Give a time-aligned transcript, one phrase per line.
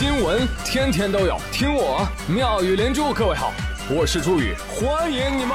[0.00, 3.12] 新闻天天都有，听我妙语连珠。
[3.12, 3.52] 各位好，
[3.90, 5.54] 我是朱宇，欢迎你们！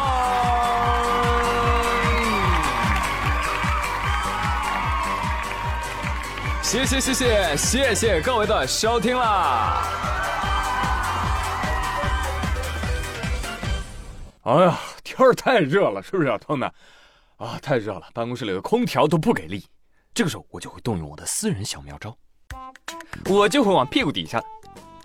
[6.62, 9.82] 谢谢谢谢谢谢各位的收听啦！
[14.44, 16.72] 哎呀，天儿太热了，是不是啊，朋友们？
[17.38, 19.66] 啊，太热了，办公室里的空调都不给力。
[20.14, 22.16] 这个时候，我就会动用我的私人小妙招，
[23.30, 24.42] 我就会往屁股底下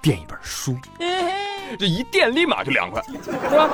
[0.02, 0.76] 垫一本书，
[1.78, 3.68] 这一垫立马就凉快，是吧？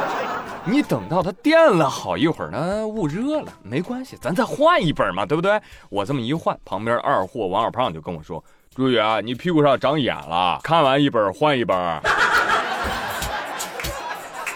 [0.64, 5.60] 你等到它垫了好一会儿呢，捂热了，没关系，咱再换一本嘛，对不对？
[5.88, 8.44] 我这么一换，旁边二货王二胖就跟我说
[8.74, 11.76] ：“朱宇啊，你屁股上长眼了，看完一本换一本。”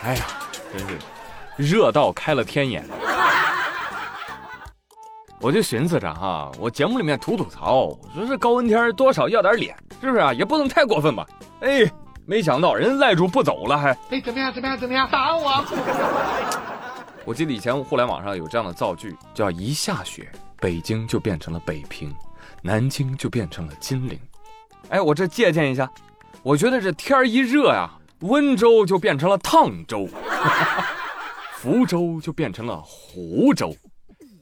[0.03, 0.27] 哎呀，
[0.73, 0.99] 真是
[1.57, 2.85] 热到开了天眼。
[5.41, 10.35] 我就寻思着哈，我节目里面吐吐槽，说这高温天多少要点脸，是不是啊？
[10.35, 11.27] 也不能太过分吧？
[11.61, 11.91] 哎，
[12.27, 14.53] 没想到人赖住不走了，还哎怎么样？
[14.53, 14.77] 怎么样？
[14.79, 15.09] 怎么样？
[15.11, 15.65] 打我！
[17.25, 22.15] 我记得以前互联网上有这样的造句，叫一下雪，北京就变成了北平，
[22.61, 24.21] 南京就变成了金陵。
[24.91, 25.91] 哎，我这借鉴一下，
[26.43, 30.07] 我觉得这天一热呀，温州就变成了烫州，
[31.57, 33.75] 福州就变成了湖州。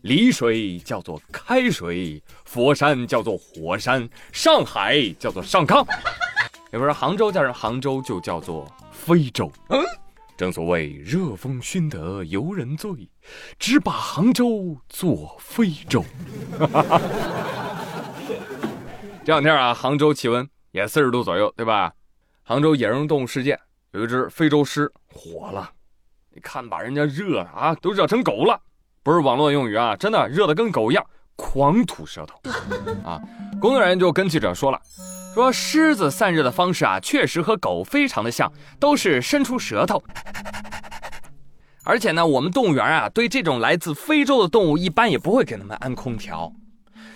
[0.03, 5.85] 丽水叫做开水，佛山叫做火山，上海叫做上康。
[6.73, 9.51] 也不是杭州加上杭州就叫做非洲。
[9.71, 9.83] 嗯，
[10.37, 13.09] 正所谓热风熏得游人醉，
[13.59, 16.05] 只把杭州作非洲。
[19.25, 21.93] 这两天啊，杭州气温也四十度左右，对吧？
[22.45, 23.59] 杭州野生动物世界
[23.93, 25.71] 有一只非洲狮火了，
[26.31, 28.59] 你看把人家热啊，都热成狗了。
[29.09, 31.03] 不是网络用语啊，真的热得跟狗一样，
[31.35, 32.39] 狂吐舌头
[33.09, 33.19] 啊！
[33.59, 34.79] 工作人员就跟记者说了，
[35.33, 40.03] 说狮子散热的方式啊，确实和狗非常的像，都是伸出舌头。
[41.85, 46.53] 而且呢，我们动物园啊，对这种来自非洲的动物，一般也不会给他们安空调，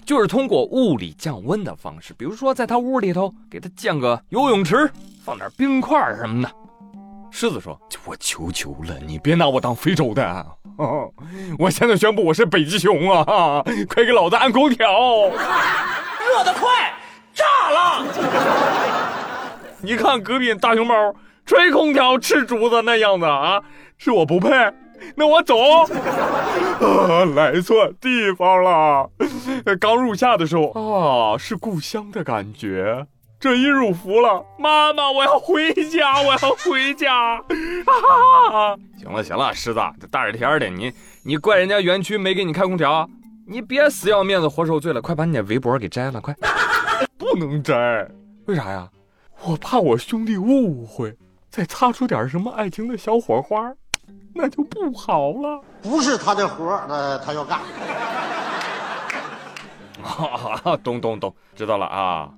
[0.07, 4.91] 就是通过物理降温的方式，比如说在它屋里头给他建个游泳池，
[5.23, 6.51] 放点冰块什么的。
[7.35, 11.11] 狮子说：“我求求了，你别拿我当非洲的。”哦，
[11.59, 13.65] 我现在宣布我是北极熊啊！
[13.89, 14.87] 快给老子安空调，
[16.21, 16.93] 热得快，
[17.35, 18.07] 炸了！
[19.81, 20.95] 你看隔壁大熊猫
[21.47, 23.63] 吹空调吃竹子那样子啊，
[23.97, 24.49] 是我不配？
[25.17, 25.57] 那我走。
[25.59, 29.11] 啊，来错地方了。
[29.81, 33.07] 刚入夏的时候啊，是故乡的感觉。
[33.43, 37.13] 这一入伏了，妈妈，我要回家，我要回家！
[37.13, 38.79] 啊！
[38.97, 40.93] 行了行了，狮子，这大热天的，你
[41.25, 43.11] 你怪人家园区没给你开空调？
[43.49, 46.33] 你别死要面子活受罪了，快把你的围脖给摘了，快！
[47.19, 48.09] 不能摘，
[48.47, 48.89] 为啥呀？
[49.43, 51.13] 我怕我兄弟误会，
[51.51, 53.73] 再擦出点什么爱情的小火花，
[54.33, 55.61] 那就不好了。
[55.83, 57.59] 不是他的活，那他要干。
[60.01, 62.31] 哈，懂懂懂，知道了啊。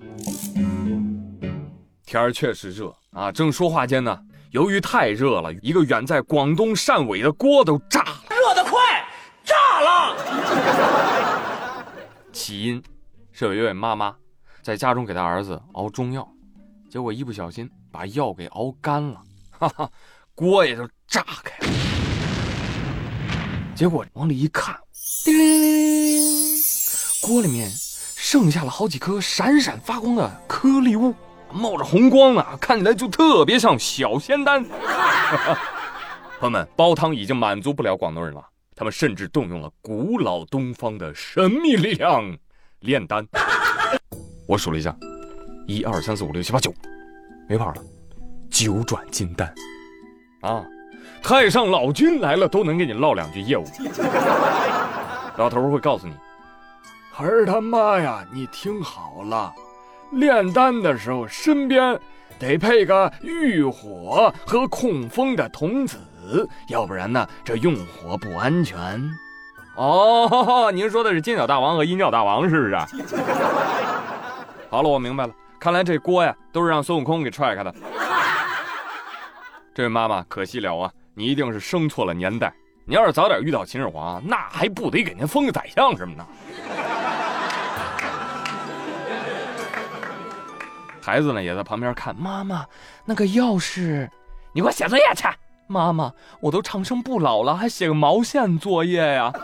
[2.14, 3.32] 天儿确实热啊！
[3.32, 4.16] 正说话间呢，
[4.52, 8.22] 由于太热了，一个远在广东汕尾的锅都炸了。
[8.30, 8.80] 热得快，
[9.42, 10.16] 炸了！
[12.32, 12.80] 起因
[13.32, 14.14] 是有一位妈妈
[14.62, 16.25] 在家中给她儿子熬中药，
[16.88, 19.20] 结果一不小心把药给熬干了，
[19.50, 19.91] 哈哈，
[20.36, 21.72] 锅也就炸开了。
[23.75, 24.78] 结果往里一看，
[25.25, 26.62] 叮铃铃铃，
[27.22, 31.12] 锅里面剩下了好几颗闪闪发光的颗粒物。
[31.54, 34.65] 冒着红光啊，看起来就特别像小仙丹。
[36.41, 38.44] 朋友们，煲汤已经满足不了广东人了，
[38.75, 42.37] 他们甚至动用了古老东方的神秘力量——
[42.81, 43.25] 炼丹。
[44.47, 44.94] 我数了一下，
[45.66, 46.75] 一二三四五六七八九，
[47.48, 47.82] 没跑了，
[48.50, 49.54] 九转金丹。
[50.43, 50.62] 啊，
[51.22, 53.64] 太上老君来了都能给你唠两句业务。
[55.37, 56.14] 老头会告诉你
[57.16, 59.53] ：“儿他妈呀，你听好了。”
[60.10, 61.99] 炼丹的时候，身边
[62.38, 65.99] 得配个御火和控风的童子，
[66.69, 69.02] 要不然呢，这用火不安全。
[69.76, 72.76] 哦，您说的是金角大王和银角大王是不是？
[74.70, 77.75] 好了，我明白了，看来这锅呀都是让孙悟空给踹开的。
[79.75, 82.52] 这位妈妈，可惜了啊，你一定是生错了年代。
[82.87, 86.26] 你要是早点遇到秦始皇，那还不得给您封个宰相什么的？
[91.05, 92.67] 孩子呢也在旁边看，妈妈，
[93.05, 94.09] 那个钥匙，
[94.55, 95.29] 你给我写作业去。
[95.67, 96.11] 妈妈，
[96.41, 99.31] 我都长生不老了，还写个毛线作业呀？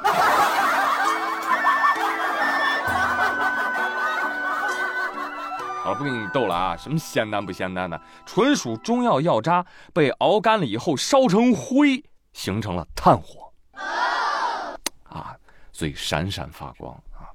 [5.83, 12.03] 好了，不跟你逗了啊，什么仙丹不仙丹的，纯属中药药渣被熬干了以后烧成灰，
[12.33, 13.53] 形成了炭火，
[15.11, 15.37] 啊，
[15.73, 17.29] 所以闪闪发光啊。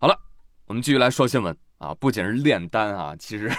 [0.00, 0.18] 好了，
[0.66, 3.50] 我们继续来说新闻啊，不仅是炼丹啊，其实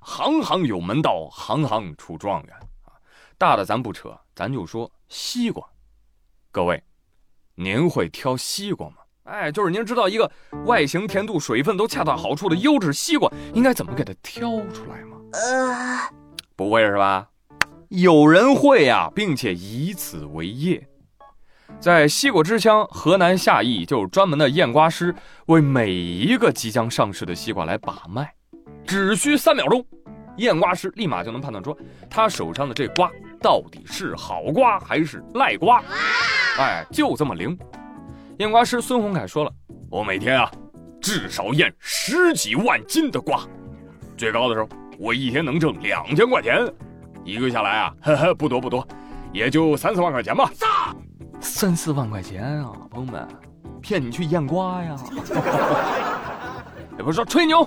[0.00, 2.54] 行行有门道，行行出状元
[2.84, 2.92] 啊。
[3.36, 5.66] 大的咱不扯，咱就说西瓜，
[6.50, 6.82] 各位，
[7.54, 8.96] 您会挑西瓜吗？
[9.24, 10.30] 哎，就是您知道一个
[10.64, 15.16] 外形、甜度、水分都恰到好处的优质西瓜应该怎么给它挑出来吗？
[15.32, 15.98] 呃，
[16.56, 17.28] 不会是吧？
[17.88, 20.84] 有人会呀，并且以此为业。
[21.78, 25.14] 在西瓜之乡河南夏邑，就有专门的验瓜师
[25.46, 28.30] 为每一个即将上市的西瓜来把脉，
[28.86, 29.84] 只需三秒钟，
[30.36, 31.76] 验瓜师立马就能判断出
[32.08, 35.82] 他手上的这瓜到底是好瓜还是赖瓜。
[36.58, 37.56] 哎，就这么灵。
[38.38, 39.52] 验瓜师孙洪凯说了
[39.90, 40.50] ：“我每天啊，
[41.00, 43.42] 至少验十几万斤的瓜，
[44.16, 44.68] 最高的时候，
[44.98, 46.66] 我一天能挣两千块钱，
[47.24, 48.86] 一个月下来啊，呵呵，不多不多，
[49.32, 50.50] 也就三四万块钱吧。
[51.40, 53.26] 四万块钱啊，朋友们，
[53.80, 54.94] 骗你去验瓜呀？
[56.98, 57.66] 也不是说吹牛，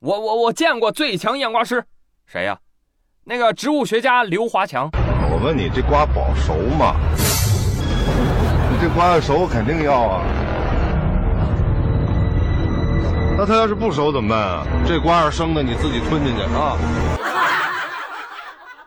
[0.00, 1.82] 我我我见过最强验瓜师，
[2.26, 2.58] 谁呀？
[3.24, 4.90] 那个植物学家刘华强。
[5.30, 6.94] 我问你，这瓜保熟吗？”
[8.70, 10.22] 你这瓜要熟，肯定要啊。
[13.36, 14.66] 那它要是不熟怎么办啊？
[14.86, 16.76] 这瓜要生的，你自己吞进去啊。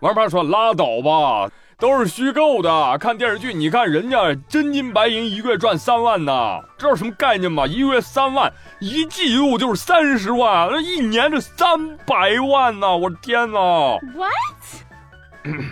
[0.01, 2.97] 王八说：“拉倒吧，都是虚构的。
[2.97, 7.67] 看电视剧，你看人家真金白银，一个月赚三万呢，知道什么概念吗？
[7.67, 12.97] 一个月三万，一季度就是三十万，那一年这三百万呢！
[12.97, 13.59] 我的天哪
[14.15, 14.33] ！What？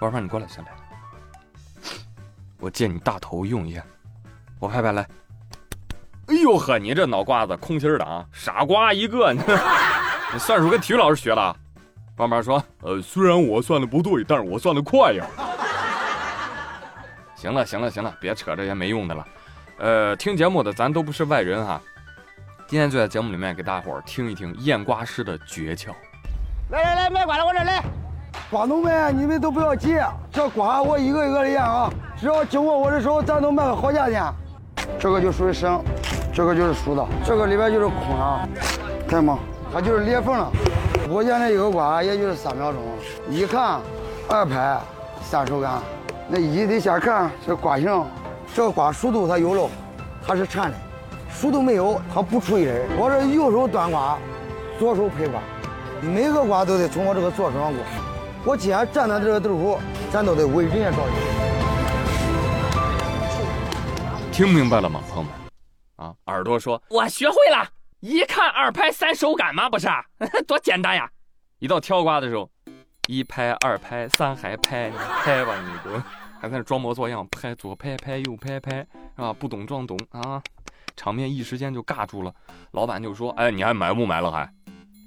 [0.00, 0.68] 王八，你过来，下来。
[2.58, 3.84] 我借你大头用一下，
[4.60, 5.06] 我拍拍来。
[6.28, 9.32] 哎呦呵，你这脑瓜子空心的啊，傻瓜一个！
[10.32, 11.56] 你算数跟体育老师学的？
[12.16, 12.62] 慢慢说。
[12.82, 15.24] 呃，虽然我算的不对，但是我算的快呀。
[17.36, 19.26] 行了行了行了，别扯这些没用的了。
[19.78, 21.80] 呃，听节目的咱都不是外人哈。
[22.66, 25.90] 今天就在节目里面给大伙儿听一听验瓜师的诀窍。
[26.70, 27.82] 来来来，卖瓜的我这来。
[28.50, 29.98] 瓜农们，你们都不要急，
[30.32, 31.90] 这瓜我一个一个的验啊。
[32.18, 34.24] 只要经过我的手，咱能卖个好价钱。
[34.98, 35.82] 这个就属于生，
[36.32, 38.48] 这个就是熟的，这个里边就是空啊，
[39.06, 39.38] 看吗？
[39.72, 40.50] 它就是裂缝了。
[41.08, 42.82] 我现在一个瓜，也就是三秒钟，
[43.30, 43.80] 一看，
[44.28, 44.80] 二拍，
[45.22, 45.80] 三手感。
[46.28, 48.04] 那一得先看这瓜形，
[48.52, 49.70] 这个瓜熟度它有了，
[50.26, 50.76] 它是颤的；
[51.30, 52.88] 熟度没有，它不出叶儿。
[52.98, 54.18] 我这右手端瓜，
[54.80, 55.40] 左手拍瓜，
[56.02, 57.84] 每个瓜都得从我这个左手上过。
[58.44, 59.78] 我既然站在这个豆腐，
[60.10, 61.06] 咱都得为人家着想。
[64.32, 65.30] 听明白了吗，朋友们？
[66.08, 67.64] 啊，耳朵说，我学会了，
[68.06, 69.88] 一看二拍三手感吗，不是？
[70.46, 71.10] 多简单呀！
[71.58, 72.48] 一到挑瓜的时候，
[73.08, 75.98] 一拍二拍三还拍，你拍吧你都，
[76.40, 78.76] 还在那装模作样拍，左拍拍右拍拍，
[79.16, 79.32] 是吧？
[79.32, 80.40] 不懂装懂啊！
[80.94, 82.32] 场面一时间就尬住了。
[82.70, 84.48] 老板就说，哎，你还买不买了还？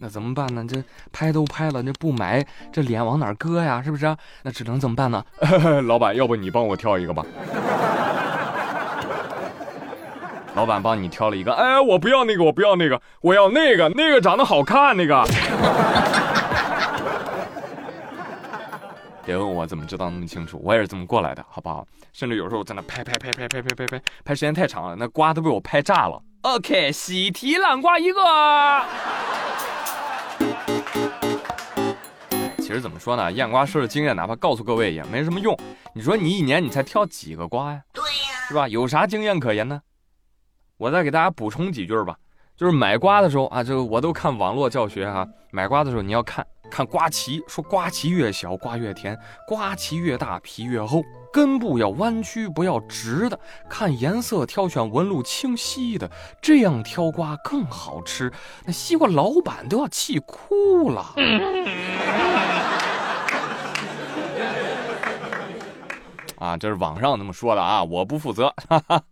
[0.02, 0.66] 那怎么办呢？
[0.68, 3.82] 这拍都拍了，这不买，这脸往哪搁呀？
[3.82, 4.14] 是不是？
[4.44, 5.24] 那只能怎么办呢？
[5.88, 7.26] 老板，要不你帮我挑一个吧？
[10.60, 15.24] 老板帮你挑了一个，哎，我不要那个，我不要那个，我要那个，那个长得好看那个。
[19.24, 21.88] 别问我怎么知道那么清楚，我也是这么过来的，好不好？
[22.12, 26.22] 甚至有时候在那拍拍拍拍拍拍拍拍，拍时间太长了，那瓜都被我拍炸了。
[26.42, 28.20] OK，喜提烂瓜一个。
[32.58, 35.58] 其实怎么说呢，验瓜师的经验，哪怕告诉各位也没什么用。
[35.94, 37.80] 你说你一年你才挑几个瓜呀？
[37.94, 38.10] 对呀，
[38.50, 38.68] 是吧？
[38.68, 39.80] 有啥经验可言呢？
[40.80, 42.16] 我再给大家补充几句吧。
[42.56, 45.28] 就是买瓜的时候啊，这个我都看网络教学哈。
[45.52, 51.04] 买瓜的时候你要看看瓜脐，说瓜脐越小瓜越甜，瓜脐越大皮越厚。
[51.34, 53.38] 根部要弯曲，不要直的。
[53.70, 56.10] 看颜色，挑选纹路清晰的，
[56.42, 58.32] 这样挑瓜更好吃。
[58.66, 61.14] 那西瓜老板都要气哭了。
[66.40, 68.54] 啊，这是网上那么说的啊，我不负责。
[68.70, 69.04] 哈哈。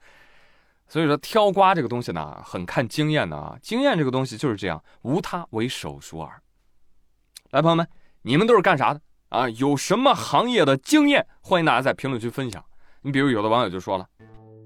[0.88, 3.58] 所以说，挑瓜这个东西呢，很看经验的啊。
[3.62, 6.42] 经验这个东西就是这样，无他，唯手熟耳。
[7.52, 7.86] 来，朋友们，
[8.22, 9.02] 你们都是干啥的？
[9.30, 11.28] 啊，有什么行业的经验？
[11.42, 12.64] 欢迎大家在评论区分享。
[13.02, 14.06] 你比如有的网友就说了，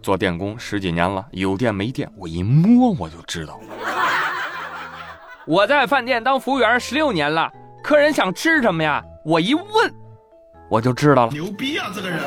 [0.04, 3.60] 做电工十几年了，有电没电，我一摸我就知道。
[5.48, 7.52] 我在饭店当服务员十六年了，
[7.84, 9.04] 客人想吃什么呀？
[9.26, 9.94] 我一问，
[10.70, 11.32] 我就知道了。
[11.32, 12.20] 牛逼啊，这个人！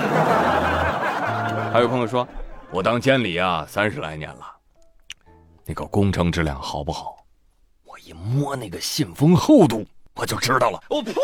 [1.73, 2.27] 还有朋友说，
[2.71, 4.55] 我当监理啊三十来年了。
[5.67, 7.17] 那个工程质量好不好
[7.85, 10.83] 我一摸那个信封厚度我就知道了。
[10.91, 11.15] 我呸！